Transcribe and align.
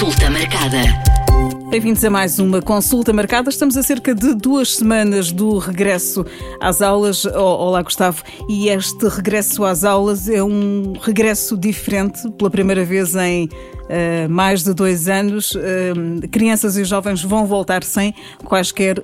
Consulta 0.00 0.30
marcada. 0.30 0.78
Bem-vindos 1.68 2.02
a 2.02 2.08
mais 2.08 2.38
uma 2.38 2.62
consulta 2.62 3.12
marcada. 3.12 3.50
Estamos 3.50 3.76
a 3.76 3.82
cerca 3.82 4.14
de 4.14 4.34
duas 4.34 4.76
semanas 4.76 5.30
do 5.30 5.58
regresso 5.58 6.24
às 6.58 6.80
aulas. 6.80 7.26
Olá, 7.26 7.82
Gustavo. 7.82 8.22
E 8.48 8.70
este 8.70 9.06
regresso 9.08 9.62
às 9.62 9.84
aulas 9.84 10.26
é 10.26 10.42
um 10.42 10.94
regresso 11.02 11.54
diferente, 11.54 12.30
pela 12.30 12.48
primeira 12.48 12.82
vez 12.82 13.14
em 13.14 13.44
uh, 13.44 14.30
mais 14.30 14.64
de 14.64 14.72
dois 14.72 15.06
anos. 15.06 15.54
Uh, 15.54 16.26
crianças 16.30 16.78
e 16.78 16.84
jovens 16.84 17.22
vão 17.22 17.44
voltar 17.44 17.84
sem 17.84 18.14
quaisquer 18.42 18.96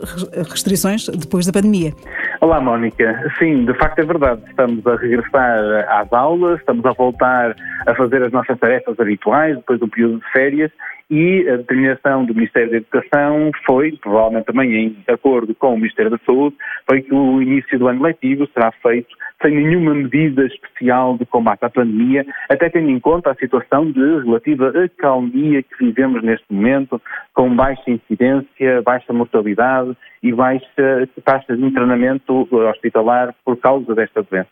restrições 0.48 1.08
depois 1.08 1.44
da 1.44 1.52
pandemia. 1.52 1.92
Olá, 2.40 2.60
Mónica. 2.60 3.32
Sim, 3.38 3.64
de 3.64 3.74
facto 3.74 4.00
é 4.00 4.04
verdade. 4.04 4.42
Estamos 4.48 4.86
a 4.86 4.96
regressar 4.96 5.58
às 5.88 6.12
aulas, 6.12 6.58
estamos 6.60 6.84
a 6.84 6.92
voltar 6.92 7.56
a 7.86 7.94
fazer 7.94 8.22
as 8.22 8.32
nossas 8.32 8.58
tarefas 8.58 8.98
habituais 9.00 9.56
depois 9.56 9.80
do 9.80 9.88
período 9.88 10.18
de 10.18 10.32
férias 10.32 10.70
e 11.08 11.48
a 11.48 11.56
determinação 11.56 12.24
do 12.24 12.34
Ministério 12.34 12.70
da 12.70 12.76
Educação 12.78 13.50
foi, 13.64 13.92
provavelmente 13.98 14.46
também 14.46 14.74
em 14.74 15.04
acordo 15.06 15.54
com 15.54 15.74
o 15.74 15.76
Ministério 15.76 16.10
da 16.10 16.18
Saúde, 16.26 16.56
foi 16.88 17.02
que 17.02 17.14
o 17.14 17.40
início 17.40 17.78
do 17.78 17.86
ano 17.88 18.02
letivo 18.02 18.48
será 18.52 18.72
feito 18.82 19.08
sem 19.42 19.54
nenhuma 19.54 19.94
medida 19.94 20.46
especial 20.46 21.16
de 21.18 21.26
combate 21.26 21.64
à 21.64 21.70
pandemia, 21.70 22.24
até 22.48 22.70
tendo 22.70 22.90
em 22.90 22.98
conta 22.98 23.30
a 23.30 23.34
situação 23.34 23.90
de 23.90 24.00
relativa 24.24 24.72
acalmia 24.84 25.62
que 25.62 25.76
vivemos 25.78 26.22
neste 26.22 26.46
momento, 26.50 27.00
com 27.34 27.54
baixa 27.54 27.90
incidência, 27.90 28.82
baixa 28.82 29.12
mortalidade 29.12 29.96
e 30.22 30.32
baixa 30.32 31.08
taxa 31.24 31.56
de 31.56 31.64
internamento 31.64 32.48
hospitalar 32.50 33.34
por 33.44 33.56
causa 33.58 33.94
desta 33.94 34.22
doença. 34.22 34.48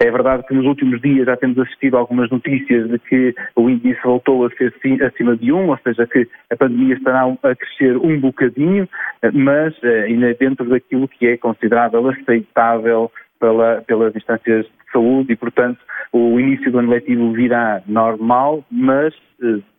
É 0.00 0.10
verdade 0.10 0.44
que 0.46 0.54
nos 0.54 0.66
últimos 0.66 1.00
dias 1.00 1.26
já 1.26 1.36
temos 1.36 1.58
assistido 1.58 1.96
algumas 1.96 2.30
notícias 2.30 2.88
de 2.88 2.98
que 2.98 3.34
o 3.56 3.68
índice 3.68 4.00
voltou 4.02 4.46
a 4.46 4.50
ser 4.50 4.72
acima 5.02 5.36
de 5.36 5.52
um, 5.52 5.68
ou 5.68 5.78
seja, 5.78 6.06
que 6.06 6.28
a 6.50 6.56
pandemia 6.56 6.94
estará 6.94 7.24
a 7.24 7.54
crescer 7.54 7.96
um 7.96 8.18
bocadinho, 8.20 8.88
mas 9.32 9.74
eh, 9.82 10.04
ainda 10.04 10.34
dentro 10.34 10.68
daquilo 10.68 11.08
que 11.08 11.26
é 11.26 11.36
considerável 11.36 12.08
aceitável 12.08 13.10
pela, 13.40 13.82
pelas 13.86 14.14
instâncias 14.14 14.66
de 14.66 14.92
saúde 14.92 15.32
e, 15.32 15.36
portanto, 15.36 15.78
o 16.12 16.38
início 16.38 16.70
do 16.70 16.78
ano 16.78 16.90
letivo 16.90 17.32
virá 17.32 17.82
normal, 17.86 18.64
mas 18.70 19.14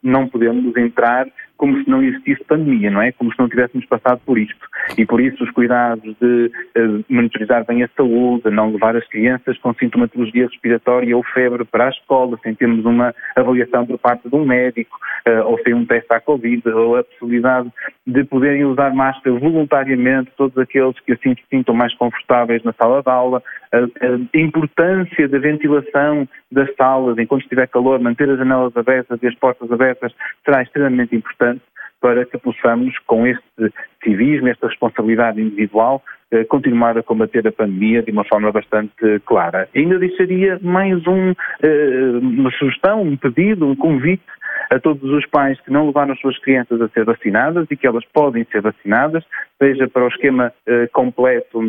não 0.02 0.28
podemos 0.28 0.76
entrar 0.78 1.28
como 1.60 1.78
se 1.84 1.90
não 1.90 2.02
existisse 2.02 2.42
pandemia, 2.46 2.90
não 2.90 3.02
é? 3.02 3.12
Como 3.12 3.34
se 3.34 3.38
não 3.38 3.50
tivéssemos 3.50 3.86
passado 3.86 4.22
por 4.26 4.40
isto. 4.40 4.66
E 4.98 5.06
por 5.06 5.20
isso 5.20 5.44
os 5.44 5.52
cuidados 5.52 6.16
de 6.22 6.50
uh, 6.78 7.04
monitorizar 7.10 7.66
bem 7.66 7.84
a 7.84 7.90
saúde, 7.98 8.44
de 8.46 8.50
não 8.50 8.72
levar 8.72 8.96
as 8.96 9.06
crianças 9.10 9.58
com 9.58 9.74
sintomatologia 9.74 10.48
respiratória 10.48 11.16
ou 11.16 11.22
febre 11.22 11.66
para 11.66 11.88
a 11.88 11.90
escola, 11.90 12.40
sem 12.42 12.56
termos 12.56 12.86
uma 12.86 13.14
avaliação 13.36 13.86
por 13.86 13.98
parte 14.00 14.30
de 14.30 14.34
um 14.34 14.46
médico, 14.46 14.98
uh, 15.28 15.48
ou 15.48 15.60
sem 15.60 15.74
um 15.74 15.86
teste 15.86 16.14
à 16.14 16.22
Covid, 16.22 16.70
ou 16.70 16.96
a 16.96 17.04
possibilidade 17.04 17.70
de 18.08 18.24
poderem 18.24 18.64
usar 18.64 18.96
máscara 18.96 19.38
voluntariamente, 19.38 20.32
todos 20.38 20.58
aqueles 20.58 20.98
que 21.02 21.12
assim 21.12 21.36
se 21.36 21.44
sintam 21.50 21.76
mais 21.76 21.94
confortáveis 21.96 22.64
na 22.64 22.72
sala 22.72 23.04
de 23.04 23.10
aula, 23.10 23.44
a 23.72 24.38
importância 24.38 25.28
da 25.28 25.38
ventilação 25.38 26.28
das 26.52 26.74
salas, 26.76 27.18
enquanto 27.20 27.44
estiver 27.44 27.68
calor, 27.68 28.00
manter 28.00 28.30
as 28.30 28.40
janelas 28.40 28.76
abertas 28.76 29.22
e 29.22 29.28
as 29.28 29.36
portas 29.36 29.49
abertas 29.72 30.14
será 30.44 30.62
extremamente 30.62 31.16
importante 31.16 31.62
para 32.02 32.26
que 32.26 32.38
possamos, 32.38 32.98
com 33.00 33.28
este 33.28 33.74
civismo, 34.04 34.48
esta 34.48 34.68
responsabilidade 34.68 35.42
individual, 35.42 36.02
eh, 36.32 36.46
continuar 36.46 36.98
a 36.98 37.04
combater 37.04 37.46
a 37.48 37.52
pandemia 37.52 38.02
de 38.02 38.12
uma 38.12 38.24
forma 38.24 38.52
bastante 38.52 39.20
clara. 39.26 39.68
Ainda 39.76 40.00
deixaria 40.00 40.60
mais 40.62 41.06
um, 41.08 41.34
eh, 41.62 42.20
uma 42.22 42.52
sugestão, 42.52 43.02
um 43.02 43.18
pedido, 43.18 43.68
um 43.68 43.76
convite 43.76 44.24
a 44.70 44.80
todos 44.80 45.04
os 45.12 45.26
pais 45.26 45.60
que 45.62 45.72
não 45.72 45.88
levaram 45.88 46.14
as 46.14 46.20
suas 46.20 46.38
crianças 46.40 46.80
a 46.80 46.88
ser 46.90 47.04
vacinadas 47.04 47.66
e 47.72 47.76
que 47.76 47.88
elas 47.88 48.06
podem 48.14 48.46
ser 48.46 48.62
vacinadas, 48.62 49.26
seja 49.58 49.88
para 49.88 50.06
o 50.06 50.08
esquema 50.08 50.54
eh, 50.68 50.88
completo 50.94 51.60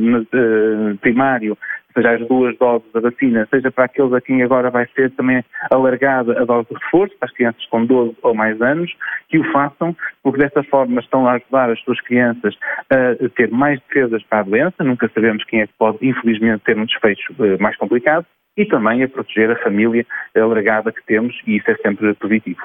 primário 1.00 1.56
seja 1.94 2.12
as 2.12 2.26
duas 2.26 2.56
doses 2.58 2.90
da 2.92 3.00
vacina, 3.00 3.46
seja 3.50 3.70
para 3.70 3.84
aqueles 3.84 4.12
a 4.12 4.20
quem 4.20 4.42
agora 4.42 4.70
vai 4.70 4.86
ser 4.94 5.10
também 5.12 5.44
alargada 5.70 6.40
a 6.40 6.44
dose 6.44 6.68
de 6.68 6.74
reforço, 6.74 7.16
para 7.18 7.28
as 7.28 7.34
crianças 7.34 7.64
com 7.66 7.84
12 7.84 8.16
ou 8.22 8.34
mais 8.34 8.60
anos, 8.60 8.92
que 9.28 9.38
o 9.38 9.52
façam, 9.52 9.96
porque 10.22 10.38
desta 10.38 10.62
forma 10.64 11.00
estão 11.00 11.26
a 11.26 11.32
ajudar 11.32 11.70
as 11.70 11.80
suas 11.80 12.00
crianças 12.00 12.56
a 12.90 13.28
ter 13.36 13.50
mais 13.50 13.80
defesas 13.80 14.22
para 14.24 14.40
a 14.40 14.44
doença, 14.44 14.84
nunca 14.84 15.10
sabemos 15.14 15.44
quem 15.44 15.60
é 15.60 15.66
que 15.66 15.74
pode, 15.78 15.98
infelizmente, 16.02 16.64
ter 16.64 16.76
um 16.78 16.84
desfecho 16.84 17.34
eh, 17.40 17.56
mais 17.58 17.76
complicado, 17.76 18.26
e 18.56 18.66
também 18.66 19.02
a 19.02 19.08
proteger 19.08 19.50
a 19.50 19.62
família 19.62 20.04
alargada 20.36 20.92
que 20.92 21.04
temos 21.06 21.34
e 21.46 21.56
isso 21.56 21.70
é 21.70 21.76
sempre 21.76 22.14
positivo. 22.14 22.60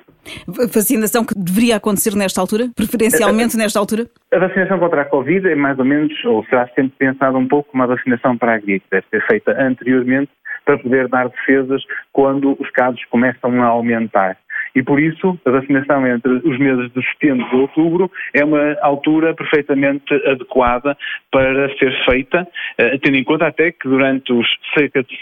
Vacinação 0.47 1.25
que 1.25 1.33
deveria 1.35 1.77
acontecer 1.77 2.15
nesta 2.15 2.41
altura? 2.41 2.69
Preferencialmente 2.75 3.55
nesta 3.57 3.79
altura? 3.79 4.05
A 4.33 4.39
vacinação 4.39 4.79
contra 4.79 5.01
a 5.01 5.05
Covid 5.05 5.47
é 5.47 5.55
mais 5.55 5.77
ou 5.77 5.85
menos, 5.85 6.13
ou 6.25 6.43
será 6.45 6.67
sempre 6.69 6.93
pensada 6.97 7.37
um 7.37 7.47
pouco 7.47 7.71
como 7.71 7.83
a 7.83 7.87
vacinação 7.87 8.37
para 8.37 8.55
a 8.55 8.57
gripe. 8.57 8.85
Deve 8.91 9.05
ser 9.09 9.25
feita 9.27 9.51
anteriormente 9.51 10.31
para 10.65 10.79
poder 10.79 11.07
dar 11.07 11.29
defesas 11.29 11.83
quando 12.11 12.57
os 12.59 12.69
casos 12.71 13.03
começam 13.05 13.61
a 13.61 13.67
aumentar. 13.67 14.37
E 14.75 14.83
por 14.83 14.99
isso, 14.99 15.39
a 15.45 15.51
vacinação 15.51 16.05
entre 16.05 16.31
os 16.31 16.59
meses 16.59 16.91
de 16.91 17.01
setembro 17.11 17.47
e 17.53 17.61
outubro 17.61 18.11
é 18.33 18.43
uma 18.43 18.77
altura 18.81 19.33
perfeitamente 19.33 20.13
adequada 20.25 20.97
para 21.31 21.69
ser 21.77 21.93
feita, 22.03 22.45
eh, 22.77 22.97
tendo 22.97 23.15
em 23.15 23.23
conta 23.23 23.47
até 23.47 23.71
que 23.71 23.87
durante 23.87 24.33
os 24.33 24.45
cerca 24.77 25.01
de 25.01 25.17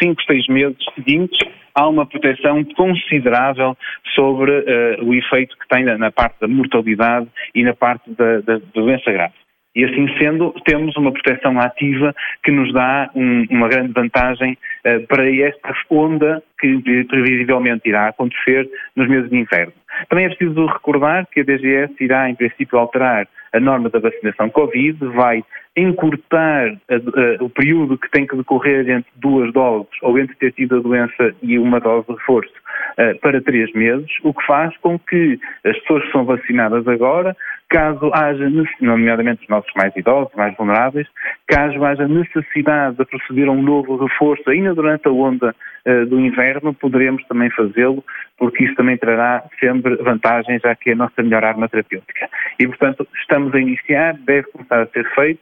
5, 0.00 0.22
6 0.24 0.48
meses 0.48 0.78
seguintes 0.94 1.38
há 1.74 1.88
uma 1.88 2.06
proteção 2.06 2.64
considerável 2.76 3.76
sobre 4.14 4.52
uh, 4.52 5.04
o 5.04 5.12
efeito 5.12 5.56
que 5.58 5.68
tem 5.68 5.84
na, 5.84 6.10
parte 6.10 6.40
da 6.40 6.48
mortalidade 6.48 7.26
e 7.54 7.64
na 7.64 7.74
parte 7.74 8.10
da, 8.12 8.40
da 8.40 8.60
doença 8.72 9.10
grave. 9.10 9.34
E 9.74 9.84
assim 9.84 10.06
sendo, 10.18 10.52
temos 10.64 10.96
uma 10.96 11.12
proteção 11.12 11.58
ativa 11.58 12.14
que 12.42 12.50
nos 12.50 12.72
dá 12.72 13.10
um, 13.14 13.44
uma 13.50 13.68
grande 13.68 13.92
vantagem 13.92 14.56
uh, 14.86 15.06
para 15.06 15.28
esta 15.28 15.74
onda 15.90 16.42
que 16.60 17.04
previsivelmente 17.04 17.88
irá 17.88 18.08
acontecer 18.08 18.68
nos 18.96 19.08
meses 19.08 19.28
de 19.28 19.36
inverno. 19.36 19.72
Também 20.08 20.26
é 20.26 20.28
preciso 20.28 20.66
recordar 20.66 21.26
que 21.30 21.40
a 21.40 21.44
DGS 21.44 21.92
irá, 22.00 22.28
em 22.28 22.34
princípio, 22.34 22.78
alterar 22.78 23.28
a 23.52 23.60
norma 23.60 23.88
da 23.88 24.00
vacinação 24.00 24.50
Covid, 24.50 24.98
vai 25.08 25.44
encurtar 25.76 26.76
a, 26.88 26.94
a, 26.94 27.44
o 27.44 27.48
período 27.48 27.98
que 27.98 28.10
tem 28.10 28.26
que 28.26 28.36
decorrer 28.36 28.88
entre 28.88 29.10
duas 29.16 29.52
doses 29.52 29.90
ou 30.02 30.18
entre 30.18 30.34
ter 30.36 30.52
tido 30.52 30.76
a 30.76 30.80
doença 30.80 31.34
e 31.42 31.58
uma 31.58 31.80
dose 31.80 32.06
de 32.06 32.14
reforço 32.14 32.52
uh, 32.98 33.18
para 33.20 33.40
três 33.40 33.72
meses, 33.72 34.10
o 34.22 34.32
que 34.32 34.46
faz 34.46 34.76
com 34.78 34.98
que 34.98 35.38
as 35.64 35.78
pessoas 35.80 36.04
que 36.04 36.12
são 36.12 36.24
vacinadas 36.24 36.86
agora 36.86 37.36
caso 37.68 38.10
haja, 38.14 38.48
nomeadamente 38.80 39.42
os 39.42 39.48
nossos 39.48 39.72
mais 39.74 39.94
idosos, 39.96 40.32
mais 40.36 40.56
vulneráveis, 40.56 41.08
caso 41.46 41.84
haja 41.84 42.06
necessidade 42.06 42.96
de 42.96 43.04
proceder 43.04 43.48
a 43.48 43.52
um 43.52 43.62
novo 43.62 43.96
reforço 43.96 44.48
ainda 44.48 44.74
durante 44.74 45.08
a 45.08 45.10
onda 45.10 45.54
uh, 45.86 46.06
do 46.06 46.20
inverno, 46.20 46.74
poderemos 46.74 47.24
também 47.26 47.50
fazê-lo, 47.50 48.04
porque 48.38 48.64
isso 48.64 48.74
também 48.74 48.96
trará 48.96 49.42
sempre 49.58 49.96
vantagens, 49.96 50.62
já 50.62 50.74
que 50.74 50.90
é 50.90 50.92
a 50.92 50.96
nossa 50.96 51.22
melhor 51.22 51.44
arma 51.44 51.68
terapêutica. 51.68 52.28
E, 52.58 52.66
portanto, 52.66 53.06
estamos 53.20 53.54
a 53.54 53.60
iniciar, 53.60 54.14
deve 54.18 54.48
começar 54.52 54.82
a 54.82 54.86
ser 54.86 55.08
feito, 55.14 55.40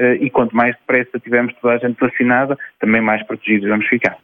uh, 0.00 0.14
e 0.20 0.30
quanto 0.30 0.56
mais 0.56 0.74
depressa 0.76 1.18
tivermos 1.20 1.54
toda 1.60 1.74
a 1.74 1.78
gente 1.78 1.98
vacinada, 2.00 2.56
também 2.80 3.00
mais 3.00 3.22
protegidos 3.26 3.68
vamos 3.68 3.86
ficar. 3.88 4.16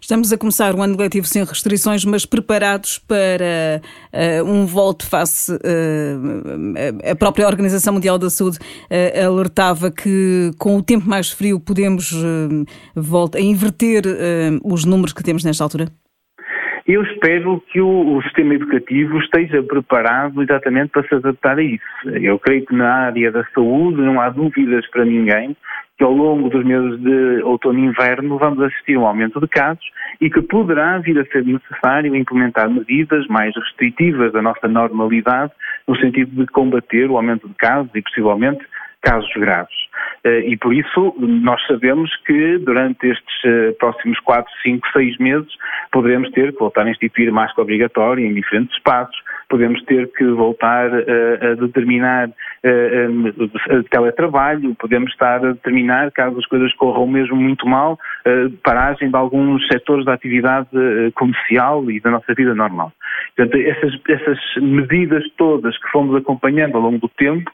Estamos 0.00 0.32
a 0.32 0.38
começar 0.38 0.74
o 0.74 0.82
ano 0.82 0.96
letivo 0.96 1.26
sem 1.26 1.44
restrições, 1.44 2.04
mas 2.04 2.26
preparados 2.26 2.98
para 2.98 3.80
uh, 4.12 4.44
um 4.44 4.66
voto 4.66 5.08
face. 5.08 5.52
Uh, 5.52 7.10
a 7.10 7.14
própria 7.14 7.46
Organização 7.46 7.94
Mundial 7.94 8.18
da 8.18 8.30
Saúde 8.30 8.58
uh, 8.58 9.26
alertava 9.26 9.90
que 9.90 10.50
com 10.58 10.76
o 10.76 10.82
tempo 10.82 11.08
mais 11.08 11.30
frio 11.30 11.60
podemos 11.60 12.12
voltar 12.94 13.38
a 13.38 13.42
inverter 13.42 14.04
os 14.64 14.84
números 14.84 15.12
que 15.12 15.22
temos 15.22 15.44
nesta 15.44 15.64
altura? 15.64 15.86
Eu 16.86 17.02
espero 17.02 17.60
que 17.72 17.80
o, 17.80 18.16
o, 18.16 18.22
sistema 18.22 18.54
educativo 18.54 19.18
esteja 19.18 19.60
preparado 19.60 20.40
exatamente 20.40 20.90
para 20.90 21.06
se 21.08 21.16
adaptar 21.16 21.58
a 21.58 21.62
isso. 21.62 21.82
Eu 22.04 22.38
creio 22.38 22.64
que 22.64 22.74
na 22.74 23.06
área 23.06 23.32
da 23.32 23.44
saúde 23.52 24.00
não 24.00 24.20
há 24.20 24.30
dúvidas 24.30 24.86
para 24.90 25.04
ninguém 25.04 25.56
que 25.96 26.04
ao 26.04 26.12
longo 26.12 26.50
dos 26.50 26.64
meses 26.64 27.00
de 27.00 27.42
outono 27.42 27.78
e 27.78 27.86
inverno 27.86 28.38
vamos 28.38 28.60
assistir 28.62 28.96
a 28.96 29.00
um 29.00 29.06
aumento 29.06 29.40
de 29.40 29.48
casos 29.48 29.84
e 30.20 30.28
que 30.28 30.42
poderá 30.42 30.98
vir 30.98 31.18
a 31.18 31.24
ser 31.26 31.44
necessário 31.44 32.14
implementar 32.14 32.68
medidas 32.70 33.26
mais 33.28 33.54
restritivas 33.56 34.32
da 34.32 34.42
nossa 34.42 34.68
normalidade 34.68 35.52
no 35.88 35.96
sentido 35.96 36.30
de 36.32 36.46
combater 36.52 37.10
o 37.10 37.16
aumento 37.16 37.48
de 37.48 37.54
casos 37.54 37.90
e 37.94 38.02
possivelmente 38.02 38.64
casos 39.00 39.32
graves. 39.34 39.85
Eh, 40.26 40.40
e 40.48 40.56
por 40.56 40.74
isso 40.74 41.14
nós 41.18 41.64
sabemos 41.68 42.10
que 42.26 42.58
durante 42.58 43.06
estes 43.06 43.44
eh, 43.44 43.72
próximos 43.78 44.18
4, 44.18 44.52
5, 44.60 44.88
6 44.92 45.18
meses 45.18 45.48
poderemos 45.92 46.28
ter 46.32 46.52
que 46.52 46.58
voltar 46.58 46.84
a 46.84 46.90
instituir 46.90 47.32
máscara 47.32 47.62
obrigatória 47.62 48.26
em 48.26 48.34
diferentes 48.34 48.76
espaços, 48.76 49.16
podemos 49.48 49.80
ter 49.84 50.10
que 50.12 50.24
voltar 50.24 50.90
a 50.92 51.54
determinar 51.54 52.28
teletrabalho, 53.90 54.74
podemos 54.74 55.12
estar 55.12 55.36
a 55.36 55.52
determinar, 55.52 56.10
caso 56.10 56.36
as 56.38 56.46
coisas 56.46 56.74
corram 56.74 57.06
mesmo 57.06 57.36
muito 57.36 57.66
mal, 57.66 57.96
paragem 58.64 59.08
de 59.08 59.16
alguns 59.16 59.64
setores 59.68 60.04
da 60.04 60.14
atividade 60.14 60.68
comercial 61.14 61.88
e 61.90 62.00
da 62.00 62.10
nossa 62.10 62.34
vida 62.34 62.54
normal. 62.54 62.92
Portanto, 63.36 63.58
essas, 63.58 64.00
essas 64.08 64.38
medidas 64.56 65.22
todas 65.36 65.76
que 65.76 65.90
fomos 65.90 66.16
acompanhando 66.16 66.76
ao 66.76 66.82
longo 66.82 66.98
do 66.98 67.08
tempo 67.08 67.50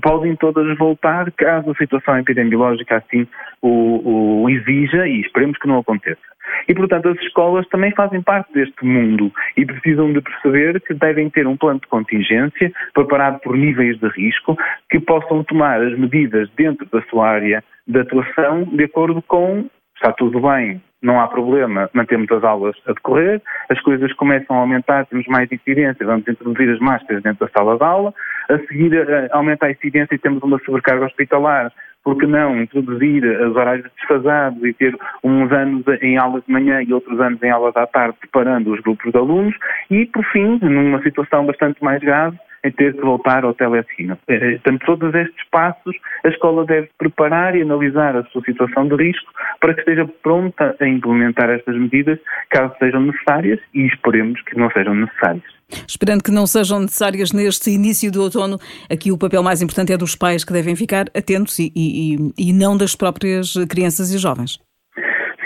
podem 0.00 0.36
todas 0.36 0.78
voltar 0.78 1.30
caso 1.32 1.70
a 1.70 1.74
situação 1.74 2.18
epidemiológica 2.18 2.98
assim 2.98 3.26
o, 3.60 4.42
o 4.42 4.50
exija 4.50 5.08
e 5.08 5.20
esperemos 5.20 5.58
que 5.58 5.66
não 5.66 5.78
aconteça. 5.78 6.20
E, 6.68 6.74
portanto, 6.74 7.08
as 7.08 7.18
escolas 7.18 7.66
também 7.68 7.92
fazem 7.92 8.22
parte 8.22 8.52
deste 8.52 8.84
mundo 8.84 9.32
e 9.56 9.64
precisam 9.64 10.12
de 10.12 10.20
perceber 10.20 10.80
que 10.80 10.94
devem 10.94 11.28
ter 11.28 11.46
um 11.46 11.56
plano 11.56 11.80
de 11.80 11.86
contingência 11.86 12.72
preparado 12.94 13.40
por 13.40 13.56
níveis 13.56 13.98
de 13.98 14.08
risco 14.08 14.56
que 14.90 15.00
possam 15.00 15.44
tomar 15.44 15.82
as 15.82 15.98
medidas 15.98 16.48
dentro 16.56 16.86
da 16.90 17.02
sua 17.02 17.28
área 17.28 17.64
de 17.86 17.98
atuação 17.98 18.64
de 18.64 18.84
acordo 18.84 19.22
com 19.22 19.68
está 19.94 20.12
tudo 20.12 20.40
bem, 20.40 20.80
não 21.02 21.20
há 21.20 21.28
problema, 21.28 21.88
mantemos 21.94 22.30
as 22.30 22.44
aulas 22.44 22.76
a 22.86 22.92
decorrer, 22.92 23.40
as 23.68 23.80
coisas 23.80 24.12
começam 24.14 24.56
a 24.56 24.60
aumentar, 24.60 25.06
temos 25.06 25.26
mais 25.26 25.50
incidência, 25.50 26.06
vamos 26.06 26.26
introduzir 26.28 26.70
as 26.70 26.78
máscaras 26.78 27.22
dentro 27.22 27.46
da 27.46 27.52
sala 27.52 27.76
de 27.76 27.84
aula, 27.84 28.12
a 28.48 28.58
seguir 28.66 28.92
aumenta 29.32 29.66
a 29.66 29.70
incidência 29.70 30.14
e 30.14 30.18
temos 30.18 30.42
uma 30.42 30.58
sobrecarga 30.60 31.06
hospitalar, 31.06 31.72
porque 32.02 32.26
não 32.26 32.60
introduzir 32.60 33.24
os 33.24 33.56
horários 33.56 33.86
desfasados 33.96 34.62
e 34.64 34.72
ter 34.72 34.96
uns 35.22 35.52
anos 35.52 35.84
em 36.02 36.16
aulas 36.16 36.44
de 36.46 36.52
manhã 36.52 36.82
e 36.82 36.92
outros 36.92 37.20
anos 37.20 37.42
em 37.42 37.50
aulas 37.50 37.76
à 37.76 37.86
tarde, 37.86 38.16
separando 38.20 38.72
os 38.72 38.80
grupos 38.80 39.12
de 39.12 39.18
alunos 39.18 39.54
e, 39.90 40.06
por 40.06 40.24
fim, 40.24 40.58
numa 40.62 41.02
situação 41.02 41.44
bastante 41.44 41.82
mais 41.82 42.00
grave, 42.00 42.38
em 42.64 42.70
ter 42.72 42.94
que 42.94 43.00
voltar 43.00 43.44
ao 43.44 43.54
teleensino. 43.54 44.18
Eh, 44.28 44.34
eh, 44.34 44.50
portanto, 44.58 44.86
todos 44.86 45.14
estes 45.14 45.48
passos, 45.50 45.96
a 46.24 46.28
escola 46.28 46.64
deve 46.64 46.90
preparar 46.98 47.56
e 47.56 47.62
analisar 47.62 48.16
a 48.16 48.24
sua 48.24 48.42
situação 48.42 48.88
de 48.88 48.96
risco 48.96 49.32
para 49.60 49.74
que 49.74 49.80
esteja 49.80 50.06
pronta 50.22 50.76
a 50.80 50.86
implementar 50.86 51.50
estas 51.50 51.76
medidas, 51.76 52.18
caso 52.50 52.74
sejam 52.78 53.02
necessárias, 53.02 53.60
e 53.74 53.86
esperemos 53.86 54.40
que 54.42 54.56
não 54.56 54.70
sejam 54.70 54.94
necessárias. 54.94 55.44
Esperando 55.86 56.22
que 56.22 56.32
não 56.32 56.46
sejam 56.46 56.80
necessárias 56.80 57.32
neste 57.32 57.70
início 57.70 58.10
do 58.10 58.22
outono, 58.22 58.58
aqui 58.90 59.12
o 59.12 59.18
papel 59.18 59.42
mais 59.42 59.62
importante 59.62 59.92
é 59.92 59.96
dos 59.96 60.16
pais 60.16 60.44
que 60.44 60.52
devem 60.52 60.74
ficar 60.74 61.06
atentos 61.16 61.58
e, 61.58 61.72
e, 61.74 62.16
e 62.36 62.52
não 62.52 62.76
das 62.76 62.96
próprias 62.96 63.54
crianças 63.68 64.12
e 64.12 64.18
jovens. 64.18 64.58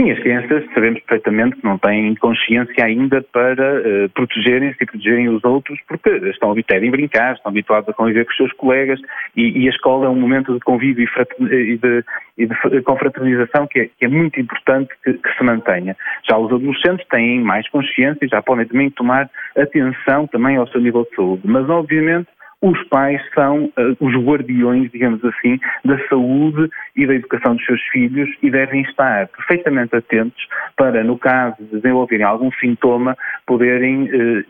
Sim, 0.04 0.10
as 0.10 0.18
crianças 0.18 0.64
sabemos 0.74 1.00
perfeitamente 1.00 1.56
que 1.56 1.64
não 1.64 1.78
têm 1.78 2.14
consciência 2.16 2.84
ainda 2.84 3.22
para 3.32 3.80
uh, 3.80 4.08
protegerem-se 4.10 4.76
e 4.82 4.84
protegerem 4.84 5.30
os 5.30 5.42
outros, 5.42 5.80
porque 5.88 6.10
estão 6.28 6.50
habituados 6.50 6.86
a 6.86 6.90
brincar, 6.90 7.34
estão 7.34 7.48
habituados 7.48 7.88
a 7.88 7.94
conviver 7.94 8.26
com 8.26 8.30
os 8.30 8.36
seus 8.36 8.52
colegas 8.52 9.00
e, 9.34 9.62
e 9.62 9.66
a 9.66 9.70
escola 9.70 10.04
é 10.04 10.08
um 10.10 10.14
momento 10.14 10.52
de 10.52 10.60
convívio 10.60 11.08
e, 11.40 11.78
de, 11.78 12.04
e 12.36 12.46
de 12.46 12.82
confraternização 12.82 13.66
que 13.66 13.80
é, 13.80 13.86
que 13.98 14.04
é 14.04 14.08
muito 14.08 14.38
importante 14.38 14.92
que, 15.02 15.14
que, 15.14 15.36
se 15.38 15.42
mantenha. 15.42 15.96
Já 16.28 16.36
os 16.36 16.52
adolescentes 16.52 17.06
têm 17.08 17.40
mais 17.40 17.66
consciência 17.70 18.26
e 18.26 18.28
já 18.28 18.42
podem 18.42 18.66
também 18.66 18.90
tomar 18.90 19.30
atenção 19.56 20.26
também 20.26 20.58
ao 20.58 20.68
seu 20.68 20.82
nível 20.82 21.06
de 21.08 21.16
saúde, 21.16 21.42
mas 21.46 21.66
obviamente 21.70 22.28
os 22.60 22.82
pais 22.88 23.20
são 23.34 23.64
uh, 23.64 23.96
os 24.00 24.14
guardiões, 24.14 24.90
digamos 24.90 25.24
assim, 25.24 25.58
da 25.84 25.98
saúde 26.08 26.68
e 26.96 27.06
da 27.06 27.14
educação 27.14 27.56
dos 27.56 27.64
seus 27.66 27.82
filhos 27.92 28.28
e 28.42 28.50
devem 28.50 28.82
estar 28.82 29.28
perfeitamente 29.28 29.94
atentos 29.94 30.46
para, 30.76 31.04
no 31.04 31.18
caso 31.18 31.56
de 31.60 31.76
desenvolverem 31.76 32.24
algum 32.24 32.50
sintoma, 32.52 33.16
poderem 33.46 34.04
uh, 34.04 34.44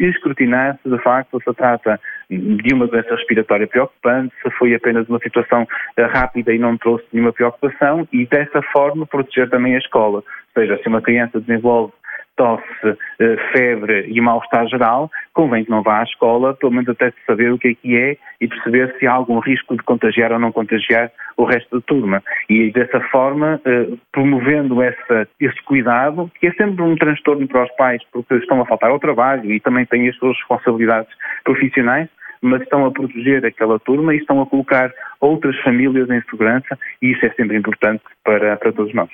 escrutinar 0.00 0.78
se 0.82 0.88
de 0.88 0.98
facto 1.02 1.40
se 1.42 1.54
trata 1.54 2.00
de 2.30 2.74
uma 2.74 2.86
doença 2.86 3.14
respiratória 3.14 3.66
preocupante, 3.66 4.32
se 4.42 4.50
foi 4.52 4.74
apenas 4.74 5.08
uma 5.08 5.18
situação 5.18 5.62
uh, 5.62 6.02
rápida 6.12 6.52
e 6.54 6.58
não 6.58 6.76
trouxe 6.76 7.04
nenhuma 7.12 7.32
preocupação 7.32 8.06
e 8.12 8.26
dessa 8.26 8.62
forma 8.72 9.06
proteger 9.06 9.50
também 9.50 9.74
a 9.74 9.78
escola. 9.78 10.18
Ou 10.18 10.62
seja, 10.62 10.78
se 10.82 10.88
uma 10.88 11.02
criança 11.02 11.40
desenvolve 11.40 11.92
tosse, 12.36 12.98
eh, 13.20 13.36
febre 13.52 14.06
e 14.08 14.20
mal-estar 14.20 14.66
geral, 14.68 15.10
convém 15.32 15.64
que 15.64 15.70
não 15.70 15.82
vá 15.82 16.00
à 16.00 16.02
escola, 16.02 16.54
pelo 16.54 16.72
menos 16.72 16.88
até 16.88 17.12
saber 17.26 17.52
o 17.52 17.58
que 17.58 17.68
é 17.68 17.74
que 17.74 17.96
é 17.96 18.16
e 18.40 18.48
perceber 18.48 18.94
se 18.98 19.06
há 19.06 19.12
algum 19.12 19.38
risco 19.38 19.76
de 19.76 19.82
contagiar 19.82 20.32
ou 20.32 20.38
não 20.38 20.52
contagiar 20.52 21.10
o 21.36 21.44
resto 21.44 21.78
da 21.78 21.86
turma. 21.86 22.22
E 22.48 22.70
dessa 22.72 23.00
forma, 23.10 23.60
eh, 23.64 23.88
promovendo 24.12 24.82
essa, 24.82 25.28
esse 25.40 25.62
cuidado, 25.64 26.30
que 26.40 26.46
é 26.46 26.52
sempre 26.52 26.82
um 26.82 26.96
transtorno 26.96 27.46
para 27.46 27.64
os 27.64 27.70
pais, 27.76 28.02
porque 28.12 28.34
estão 28.34 28.60
a 28.60 28.66
faltar 28.66 28.90
ao 28.90 28.98
trabalho 28.98 29.50
e 29.50 29.60
também 29.60 29.86
têm 29.86 30.08
as 30.08 30.16
suas 30.16 30.36
responsabilidades 30.38 31.12
profissionais, 31.44 32.08
mas 32.42 32.60
estão 32.62 32.84
a 32.84 32.90
proteger 32.90 33.44
aquela 33.46 33.78
turma 33.78 34.14
e 34.14 34.18
estão 34.18 34.40
a 34.40 34.46
colocar 34.46 34.92
outras 35.20 35.58
famílias 35.60 36.10
em 36.10 36.20
segurança 36.30 36.78
e 37.00 37.12
isso 37.12 37.24
é 37.24 37.30
sempre 37.30 37.56
importante 37.56 38.02
para, 38.22 38.56
para 38.56 38.72
todos 38.72 38.92
nós. 38.92 39.10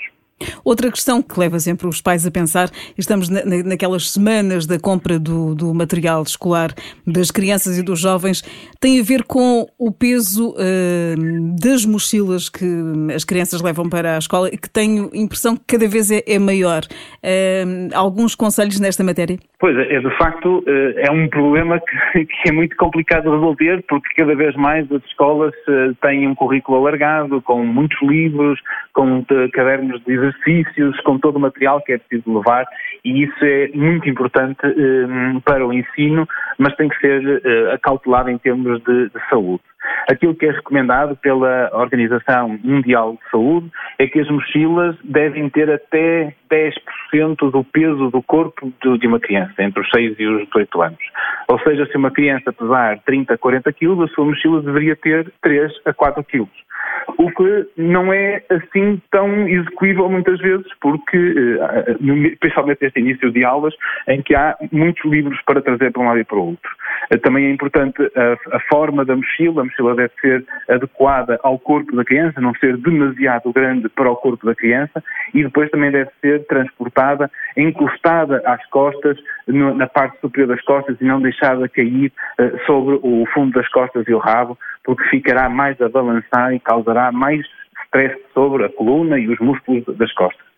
Outra 0.64 0.90
questão 0.90 1.22
que 1.22 1.38
leva 1.38 1.58
sempre 1.60 1.86
os 1.86 2.00
pais 2.00 2.26
a 2.26 2.30
pensar, 2.30 2.70
estamos 2.96 3.28
na, 3.28 3.44
naquelas 3.64 4.10
semanas 4.10 4.66
da 4.66 4.78
compra 4.78 5.18
do, 5.18 5.54
do, 5.54 5.74
material 5.74 6.22
escolar 6.22 6.74
das 7.06 7.30
crianças 7.30 7.78
e 7.78 7.82
dos 7.82 7.98
jovens, 7.98 8.42
tem 8.78 9.00
a 9.00 9.02
ver 9.02 9.24
com 9.24 9.68
o 9.78 9.90
peso 9.90 10.50
uh, 10.50 11.56
das 11.60 11.84
mochilas 11.84 12.48
que 12.48 12.66
as 13.14 13.24
crianças 13.24 13.60
levam 13.60 13.88
para 13.88 14.16
a 14.16 14.18
escola 14.18 14.48
e 14.52 14.56
que 14.56 14.68
tenho 14.68 15.10
impressão 15.14 15.56
que 15.56 15.64
cada 15.66 15.88
vez 15.88 16.10
é, 16.10 16.22
é 16.26 16.38
maior. 16.38 16.84
Uh, 16.84 17.94
alguns 17.94 18.34
conselhos 18.34 18.78
nesta 18.80 19.04
matéria? 19.04 19.38
Pois 19.60 19.76
é, 19.76 19.94
é 19.94 20.00
de 20.00 20.10
facto 20.16 20.60
uh, 20.60 20.92
é 20.96 21.12
um 21.12 21.28
problema 21.28 21.78
que, 22.12 22.48
é 22.48 22.52
muito 22.52 22.74
complicado 22.76 23.24
de 23.24 23.28
resolver 23.28 23.84
porque 23.88 24.14
cada 24.16 24.34
vez 24.34 24.56
mais 24.56 24.90
as 24.90 25.04
escolas 25.04 25.54
têm 26.00 26.26
um 26.26 26.34
currículo 26.34 26.78
alargado, 26.78 27.42
com 27.42 27.62
muitos 27.64 28.00
livros, 28.02 28.58
com 28.94 29.24
cadernos 29.52 30.02
de 30.04 30.14
exercícios, 30.14 30.98
com 31.02 31.18
todo 31.18 31.36
o 31.36 31.40
material 31.40 31.82
que 31.82 31.92
é 31.92 31.98
preciso 31.98 32.38
levar 32.38 32.66
e 33.04 33.24
isso 33.24 33.44
é 33.44 33.68
muito 33.74 34.08
importante 34.08 34.60
para 35.44 35.66
o 35.66 35.72
ensino, 35.72 36.26
mas 36.58 36.74
tem 36.76 36.88
que 36.88 36.98
ser 36.98 37.42
acautelado 37.72 38.30
em 38.30 38.38
termos 38.38 38.82
de 38.82 39.10
saúde. 39.28 39.62
Aquilo 40.08 40.34
que 40.34 40.46
é 40.46 40.50
recomendado 40.50 41.16
pela 41.16 41.70
Organização 41.72 42.58
Mundial 42.62 43.12
de 43.12 43.30
Saúde 43.30 43.70
é 43.98 44.06
que 44.06 44.20
as 44.20 44.28
mochilas 44.28 44.96
devem 45.04 45.48
ter 45.48 45.70
até 45.70 46.34
10% 46.50 47.50
do 47.50 47.64
peso 47.64 48.10
do 48.10 48.22
corpo 48.22 48.72
de 48.82 49.06
uma 49.06 49.20
criança, 49.20 49.62
entre 49.62 49.80
os 49.80 49.88
6 49.90 50.18
e 50.18 50.26
os 50.26 50.46
18 50.46 50.82
anos. 50.82 51.00
Ou 51.48 51.58
seja, 51.60 51.86
se 51.86 51.96
uma 51.96 52.10
criança 52.10 52.52
pesar 52.52 52.98
30 53.06 53.34
a 53.34 53.38
40 53.38 53.72
quilos, 53.72 54.10
a 54.10 54.14
sua 54.14 54.24
mochila 54.24 54.62
deveria 54.62 54.96
ter 54.96 55.32
3 55.42 55.72
a 55.84 55.92
4 55.92 56.22
quilos 56.24 56.70
o 57.18 57.30
que 57.30 57.66
não 57.76 58.12
é 58.12 58.42
assim 58.50 59.00
tão 59.10 59.48
execuível 59.48 60.08
muitas 60.08 60.38
vezes, 60.40 60.66
porque, 60.80 61.16
eh, 61.16 61.96
principalmente 62.38 62.82
neste 62.82 63.00
início 63.00 63.30
de 63.30 63.44
aulas, 63.44 63.74
em 64.08 64.22
que 64.22 64.34
há 64.34 64.56
muitos 64.72 65.04
livros 65.04 65.40
para 65.44 65.60
trazer 65.60 65.92
para 65.92 66.02
um 66.02 66.06
lado 66.06 66.20
e 66.20 66.24
para 66.24 66.38
o 66.38 66.48
outro. 66.48 66.70
Eh, 67.10 67.18
também 67.18 67.46
é 67.46 67.50
importante 67.50 68.00
a, 68.16 68.56
a 68.56 68.60
forma 68.72 69.04
da 69.04 69.16
mochila, 69.16 69.62
a 69.62 69.64
mochila 69.64 69.79
deve 69.94 70.12
ser 70.20 70.44
adequada 70.68 71.38
ao 71.42 71.58
corpo 71.58 71.94
da 71.94 72.04
criança, 72.04 72.40
não 72.40 72.54
ser 72.54 72.76
demasiado 72.76 73.52
grande 73.52 73.88
para 73.88 74.10
o 74.10 74.16
corpo 74.16 74.46
da 74.46 74.54
criança, 74.54 75.02
e 75.34 75.42
depois 75.42 75.70
também 75.70 75.90
deve 75.90 76.10
ser 76.20 76.46
transportada, 76.46 77.30
encostada 77.56 78.42
às 78.46 78.64
costas, 78.68 79.18
na 79.46 79.86
parte 79.86 80.20
superior 80.20 80.48
das 80.48 80.62
costas, 80.62 80.96
e 81.00 81.04
não 81.04 81.20
deixada 81.20 81.68
cair 81.68 82.12
uh, 82.38 82.66
sobre 82.66 82.98
o 83.02 83.26
fundo 83.32 83.52
das 83.52 83.68
costas 83.68 84.06
e 84.06 84.14
o 84.14 84.18
rabo, 84.18 84.58
porque 84.84 85.04
ficará 85.04 85.48
mais 85.48 85.80
a 85.80 85.88
balançar 85.88 86.52
e 86.54 86.60
causará 86.60 87.10
mais 87.12 87.46
stress 87.86 88.16
sobre 88.32 88.64
a 88.64 88.68
coluna 88.68 89.18
e 89.18 89.28
os 89.28 89.38
músculos 89.38 89.84
das 89.96 90.12
costas. 90.12 90.50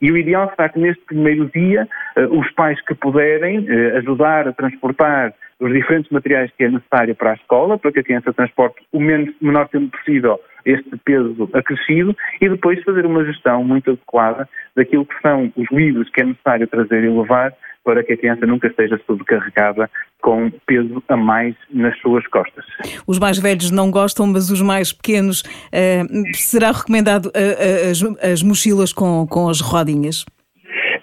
E 0.00 0.10
o 0.10 0.16
ideal 0.16 0.50
será 0.56 0.68
que 0.68 0.78
neste 0.78 1.02
primeiro 1.04 1.50
dia 1.54 1.86
eh, 2.16 2.26
os 2.26 2.50
pais 2.52 2.80
que 2.82 2.94
puderem 2.94 3.66
eh, 3.68 3.98
ajudar 3.98 4.48
a 4.48 4.52
transportar 4.52 5.34
os 5.60 5.72
diferentes 5.72 6.10
materiais 6.10 6.50
que 6.56 6.64
é 6.64 6.70
necessário 6.70 7.14
para 7.14 7.32
a 7.32 7.34
escola, 7.34 7.78
para 7.78 7.92
que 7.92 8.00
a 8.00 8.04
criança 8.04 8.32
transporte 8.32 8.82
o 8.92 9.00
menos, 9.00 9.34
menor 9.40 9.68
tempo 9.68 9.96
possível 9.96 10.40
este 10.64 10.90
peso 11.04 11.48
acrescido 11.54 12.14
e 12.40 12.48
depois 12.48 12.82
fazer 12.84 13.06
uma 13.06 13.24
gestão 13.24 13.64
muito 13.64 13.90
adequada 13.90 14.48
daquilo 14.76 15.06
que 15.06 15.18
são 15.22 15.52
os 15.56 15.66
livros 15.70 16.10
que 16.10 16.20
é 16.20 16.24
necessário 16.24 16.66
trazer 16.66 17.04
e 17.04 17.08
levar 17.08 17.54
para 17.84 18.04
que 18.04 18.12
a 18.12 18.16
criança 18.16 18.46
nunca 18.46 18.68
esteja 18.68 19.00
sobrecarregada 19.06 19.90
com 20.20 20.50
peso 20.66 21.02
a 21.08 21.16
mais 21.16 21.54
nas 21.70 21.98
suas 22.00 22.26
costas. 22.26 22.64
Os 23.06 23.18
mais 23.18 23.38
velhos 23.38 23.70
não 23.70 23.90
gostam, 23.90 24.26
mas 24.26 24.50
os 24.50 24.60
mais 24.60 24.92
pequenos, 24.92 25.40
uh, 25.42 26.34
será 26.34 26.72
recomendado 26.72 27.26
uh, 27.26 27.90
as, 27.90 28.02
as 28.22 28.42
mochilas 28.42 28.92
com, 28.92 29.26
com 29.26 29.48
as 29.48 29.60
rodinhas? 29.60 30.26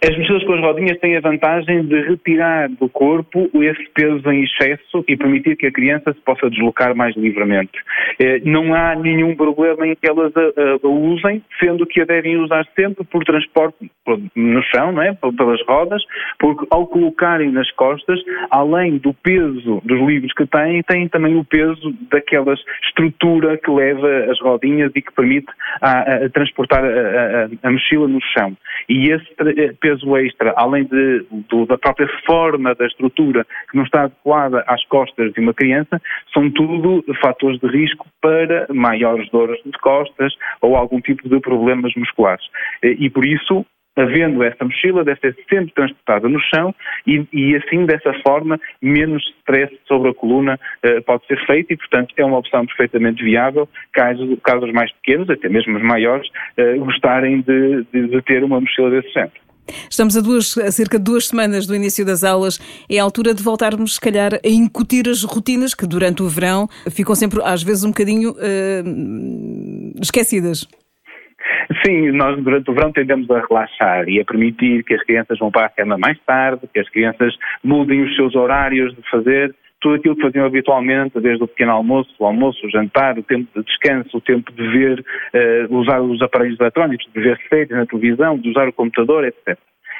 As 0.03 0.15
mochilas 0.15 0.43
com 0.43 0.53
as 0.53 0.61
rodinhas 0.61 0.99
têm 0.99 1.17
a 1.17 1.21
vantagem 1.21 1.83
de 1.83 2.01
retirar 2.01 2.69
do 2.69 2.87
corpo 2.87 3.49
esse 3.63 3.89
peso 3.95 4.29
em 4.31 4.43
excesso 4.43 5.03
e 5.07 5.17
permitir 5.17 5.55
que 5.55 5.65
a 5.65 5.71
criança 5.71 6.13
se 6.13 6.19
possa 6.21 6.49
deslocar 6.51 6.95
mais 6.95 7.15
livremente. 7.15 7.71
Eh, 8.19 8.41
não 8.45 8.75
há 8.75 8.95
nenhum 8.95 9.35
problema 9.35 9.87
em 9.87 9.95
que 9.95 10.07
elas 10.07 10.31
a, 10.37 10.39
a, 10.39 10.77
a 10.83 10.87
usem, 10.87 11.41
sendo 11.59 11.85
que 11.87 12.01
a 12.01 12.05
devem 12.05 12.37
usar 12.37 12.65
sempre 12.75 13.03
por 13.05 13.23
transporte 13.23 13.89
no 14.35 14.61
chão, 14.63 14.91
não 14.91 15.01
é? 15.01 15.13
pelas 15.13 15.61
rodas, 15.67 16.03
porque 16.39 16.65
ao 16.69 16.85
colocarem 16.85 17.51
nas 17.51 17.69
costas, 17.71 18.19
além 18.51 18.97
do 18.97 19.13
peso 19.13 19.81
dos 19.83 19.99
livros 20.01 20.31
que 20.33 20.45
têm, 20.45 20.83
têm 20.83 21.07
também 21.07 21.35
o 21.37 21.43
peso 21.43 21.93
daquela 22.11 22.53
estrutura 22.83 23.57
que 23.57 23.71
leva 23.71 24.31
as 24.31 24.39
rodinhas 24.39 24.91
e 24.95 25.01
que 25.01 25.11
permite 25.13 25.47
a, 25.81 26.25
a 26.25 26.29
transportar 26.29 26.83
a, 27.63 27.71
mochila 27.71 28.07
no 28.07 28.19
chão. 28.21 28.55
E 28.87 29.09
esse 29.09 29.27
peso 29.87 30.17
extra, 30.17 30.53
além 30.57 30.83
de, 30.83 31.25
do, 31.49 31.65
da 31.65 31.77
própria 31.77 32.09
forma 32.25 32.75
da 32.75 32.85
estrutura 32.85 33.45
que 33.69 33.77
não 33.77 33.83
está 33.83 34.03
adequada 34.03 34.63
às 34.67 34.83
costas 34.87 35.31
de 35.31 35.39
uma 35.39 35.53
criança, 35.53 36.01
são 36.33 36.51
tudo 36.51 37.03
fatores 37.21 37.57
de 37.61 37.67
risco 37.67 38.05
para 38.21 38.67
maiores 38.73 39.29
dores 39.29 39.57
de 39.65 39.71
costas 39.79 40.33
ou 40.61 40.75
algum 40.75 40.99
tipo 40.99 41.29
de 41.29 41.39
problemas 41.39 41.93
musculares. 41.95 42.45
E 42.83 43.09
por 43.09 43.25
isso, 43.25 43.65
havendo 43.95 44.43
essa 44.43 44.65
mochila, 44.65 45.05
deve 45.05 45.21
ser 45.21 45.35
sempre 45.49 45.73
transportada 45.73 46.27
no 46.27 46.39
chão 46.53 46.75
e, 47.05 47.25
e 47.31 47.55
assim, 47.55 47.85
dessa 47.85 48.13
forma, 48.25 48.59
menos 48.81 49.23
stress 49.39 49.73
sobre 49.87 50.09
a 50.09 50.13
coluna 50.13 50.59
uh, 50.85 51.01
pode 51.03 51.25
ser 51.27 51.39
feito 51.45 51.71
e, 51.71 51.77
portanto, 51.77 52.13
é 52.17 52.25
uma 52.25 52.37
opção 52.37 52.65
perfeitamente 52.65 53.23
viável 53.23 53.69
caso, 53.93 54.37
caso 54.43 54.65
os 54.65 54.73
mais 54.73 54.91
pequenos, 54.93 55.29
até 55.29 55.47
mesmo 55.47 55.77
os 55.77 55.83
maiores, 55.83 56.27
uh, 56.57 56.77
gostarem 56.83 57.41
de, 57.41 57.85
de, 57.91 58.07
de 58.09 58.21
ter 58.21 58.43
uma 58.43 58.59
mochila 58.59 58.89
desse 58.89 59.11
género. 59.13 59.46
Estamos 59.89 60.17
a, 60.17 60.21
duas, 60.21 60.57
a 60.57 60.71
cerca 60.71 60.97
de 60.97 61.03
duas 61.03 61.27
semanas 61.27 61.65
do 61.65 61.75
início 61.75 62.05
das 62.05 62.23
aulas. 62.23 62.59
É 62.89 62.99
a 62.99 63.03
altura 63.03 63.33
de 63.33 63.43
voltarmos, 63.43 63.95
se 63.95 64.01
calhar, 64.01 64.33
a 64.33 64.49
incutir 64.49 65.07
as 65.07 65.23
rotinas 65.23 65.73
que 65.73 65.87
durante 65.87 66.23
o 66.23 66.27
verão 66.27 66.67
ficam 66.89 67.15
sempre, 67.15 67.41
às 67.43 67.63
vezes, 67.63 67.83
um 67.83 67.89
bocadinho 67.89 68.31
uh, 68.31 70.01
esquecidas. 70.01 70.67
Sim, 71.85 72.11
nós 72.11 72.41
durante 72.41 72.69
o 72.71 72.73
verão 72.73 72.91
tendemos 72.91 73.29
a 73.29 73.41
relaxar 73.41 74.07
e 74.07 74.19
a 74.19 74.25
permitir 74.25 74.83
que 74.83 74.93
as 74.93 75.03
crianças 75.03 75.37
vão 75.37 75.51
para 75.51 75.67
a 75.67 75.69
cama 75.69 75.97
mais 75.97 76.17
tarde, 76.25 76.67
que 76.73 76.79
as 76.79 76.89
crianças 76.89 77.35
mudem 77.63 78.03
os 78.03 78.15
seus 78.15 78.35
horários 78.35 78.95
de 78.95 79.09
fazer 79.09 79.53
tudo 79.79 79.95
aquilo 79.95 80.15
que 80.15 80.21
faziam 80.21 80.45
habitualmente, 80.45 81.19
desde 81.19 81.43
o 81.43 81.47
pequeno 81.47 81.71
almoço, 81.71 82.13
o 82.19 82.25
almoço, 82.25 82.65
o 82.65 82.69
jantar, 82.69 83.17
o 83.17 83.23
tempo 83.23 83.47
de 83.55 83.65
descanso, 83.65 84.17
o 84.17 84.21
tempo 84.21 84.51
de 84.51 84.67
ver, 84.67 84.99
uh, 84.99 85.75
usar 85.75 86.01
os 86.01 86.21
aparelhos 86.21 86.59
eletrónicos, 86.59 87.07
de 87.13 87.21
ver 87.21 87.39
séries 87.49 87.69
na 87.69 87.85
televisão, 87.85 88.37
de 88.37 88.49
usar 88.49 88.67
o 88.67 88.73
computador, 88.73 89.25
etc. 89.25 89.57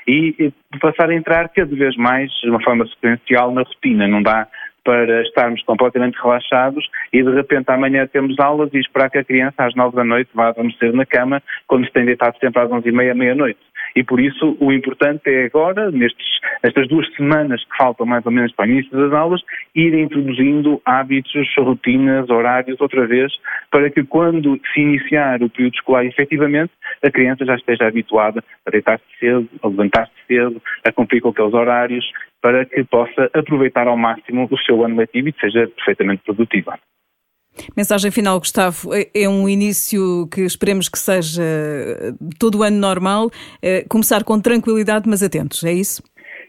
E, 0.08 0.34
e 0.40 0.80
passar 0.80 1.10
a 1.10 1.16
entrar 1.16 1.50
cada 1.50 1.76
vez 1.76 1.96
mais 1.98 2.32
de 2.42 2.50
uma 2.50 2.62
forma 2.62 2.88
sequencial 2.88 3.52
na 3.52 3.62
rotina. 3.62 4.08
Não 4.08 4.24
dá 4.24 4.48
para 4.88 5.22
estarmos 5.24 5.62
completamente 5.63 6.17
relaxados 6.17 6.89
e 7.12 7.22
de 7.22 7.29
repente 7.32 7.70
amanhã 7.70 8.08
temos 8.08 8.39
aulas 8.39 8.74
e 8.74 8.79
esperar 8.79 9.10
que 9.10 9.17
a 9.17 9.24
criança 9.24 9.65
às 9.65 9.75
nove 9.75 9.98
da 9.98 10.03
noite 10.06 10.29
vá 10.34 10.48
adormecer 10.48 10.94
na 10.94 11.06
cama 11.06 11.44
quando 11.67 11.86
se 11.86 11.91
tem 11.91 12.06
deitado 12.06 12.38
sempre 12.39 12.62
às 12.62 12.72
onze 12.72 12.88
e 12.88 12.91
meia, 12.94 13.13
meia-noite. 13.13 13.60
E 13.98 14.03
por 14.03 14.20
isso 14.20 14.56
o 14.62 14.72
importante 14.72 15.24
é 15.25 15.46
agora, 15.46 15.91
nestes, 15.91 16.25
nestas 16.63 16.88
duas 16.88 17.06
semanas 17.15 17.62
que 17.65 17.77
faltam 17.77 18.06
mais 18.06 18.25
ou 18.25 18.32
menos 18.32 18.53
para 18.53 18.65
o 18.65 18.70
início 18.70 18.91
das 18.91 19.12
aulas, 19.12 19.41
ir 19.75 19.94
introduzindo 19.94 20.82
hábitos, 20.86 21.48
rotinas, 21.58 22.29
horários 22.29 22.79
outra 22.79 23.06
vez, 23.06 23.34
para 23.70 23.89
que 23.89 24.03
quando 24.06 24.58
se 24.74 24.79
iniciar 24.79 25.44
o 25.44 25.50
período 25.50 25.74
escolar 25.74 26.06
efetivamente, 26.06 26.72
a 27.03 27.12
criança 27.12 27.44
já 27.46 27.56
esteja 27.56 27.88
habituada 27.88 28.41
a 28.65 28.72
deitar-se 28.72 29.03
cedo, 29.20 29.50
a 29.62 29.67
levantar-se 29.67 30.13
cedo, 30.27 30.62
a 30.86 30.91
cumprir 30.91 31.20
com 31.20 31.29
aqueles 31.29 31.53
horários, 31.53 32.06
para 32.41 32.65
que 32.65 32.84
possa 32.84 33.29
aproveitar 33.34 33.88
ao 33.88 33.98
máximo 33.98 34.48
o 34.50 34.58
seu 34.60 34.84
ano 34.84 34.98
letivo 34.98 35.29
e 35.29 35.36
seja 35.39 35.67
perfeitamente 35.67 36.24
produtiva. 36.24 36.79
Mensagem 37.75 38.12
final, 38.12 38.39
Gustavo. 38.39 38.94
É, 38.94 39.24
é 39.24 39.29
um 39.29 39.50
início 39.50 40.27
que 40.32 40.41
esperemos 40.41 40.88
que 40.89 41.00
seja 41.00 41.41
todo 42.39 42.60
o 42.60 42.63
ano 42.63 42.77
normal. 42.77 43.29
É 43.62 43.84
começar 43.89 44.24
com 44.24 44.39
tranquilidade, 44.39 45.10
mas 45.10 45.24
atentos, 45.24 45.63
é 45.63 45.74
isso? 45.74 46.03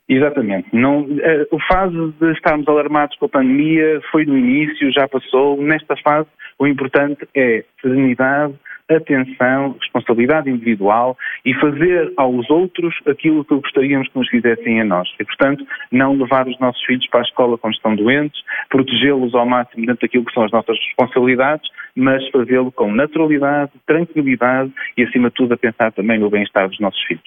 Exatamente. 0.08 0.68
Não, 0.72 1.06
é, 1.20 1.46
o 1.50 1.58
fase 1.70 2.14
de 2.18 2.32
estarmos 2.32 2.66
alarmados 2.66 3.16
com 3.18 3.26
a 3.26 3.28
pandemia 3.28 4.00
foi 4.10 4.24
no 4.24 4.38
início, 4.38 4.90
já 4.92 5.06
passou. 5.06 5.60
Nesta 5.62 5.96
fase, 5.96 6.28
o 6.58 6.66
importante 6.66 7.28
é 7.34 7.64
serenidade, 7.80 8.54
atenção, 8.88 9.76
responsabilidade 9.80 10.50
individual 10.50 11.16
e 11.44 11.54
fazer 11.54 12.12
aos 12.16 12.48
outros 12.50 12.94
aquilo 13.06 13.44
que 13.44 13.54
gostaríamos 13.54 14.08
que 14.08 14.18
nos 14.18 14.28
fizessem 14.28 14.80
a 14.80 14.84
nós. 14.84 15.08
E, 15.20 15.24
portanto, 15.24 15.64
não 15.92 16.16
levar 16.16 16.46
os 16.46 16.58
nossos 16.58 16.82
filhos 16.84 17.06
para 17.08 17.20
a 17.20 17.22
escola 17.22 17.58
quando 17.58 17.74
estão 17.74 17.94
doentes, 17.94 18.40
protegê-los 18.68 19.34
ao 19.34 19.46
máximo 19.46 19.86
dentro 19.86 20.02
daquilo 20.02 20.24
que 20.24 20.32
são 20.32 20.44
as 20.44 20.52
nossas 20.52 20.78
responsabilidades, 20.78 21.68
mas 21.94 22.26
fazê-lo 22.30 22.72
com 22.72 22.92
naturalidade, 22.92 23.72
tranquilidade 23.86 24.72
e, 24.96 25.02
acima 25.02 25.28
de 25.28 25.34
tudo, 25.34 25.54
a 25.54 25.56
pensar 25.56 25.92
também 25.92 26.18
no 26.18 26.30
bem-estar 26.30 26.68
dos 26.68 26.78
nossos 26.80 27.02
filhos. 27.04 27.22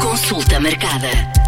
Consulta 0.00 0.60
marcada. 0.60 1.41